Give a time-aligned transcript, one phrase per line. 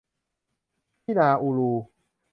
[1.03, 1.71] ที่นาอูรู